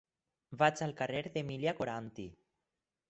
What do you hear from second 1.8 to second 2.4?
Coranty.